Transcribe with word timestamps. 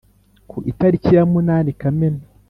ku 0.49 0.57
itariki 0.71 1.09
ya 1.17 1.23
munani 1.31 1.71
kamena 1.81 2.23